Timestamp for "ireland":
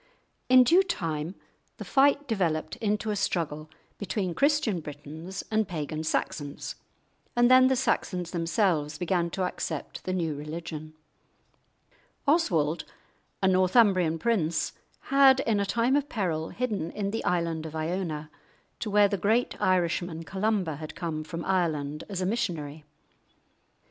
21.45-22.05